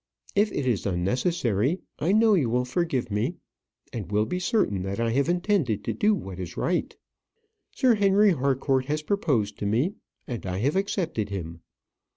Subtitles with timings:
[0.35, 3.35] If it is unnecessary, I know you will forgive me,
[3.93, 6.95] and will be certain that I have intended to do what is right.
[7.75, 9.93] Sir Henry Harcourt has proposed to me,
[10.25, 11.59] and I have accepted him.